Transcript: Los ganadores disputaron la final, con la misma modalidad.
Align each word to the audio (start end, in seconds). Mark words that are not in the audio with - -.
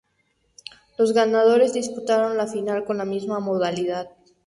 Los 0.97 1.13
ganadores 1.13 1.73
disputaron 1.73 2.35
la 2.35 2.47
final, 2.47 2.85
con 2.85 2.97
la 2.97 3.05
misma 3.05 3.39
modalidad. 3.39 4.09